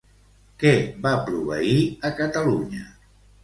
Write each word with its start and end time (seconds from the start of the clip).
Què 0.63 0.71
va 1.03 1.11
proveir 1.29 1.77
a 2.11 2.15
Catalunya? 2.23 2.87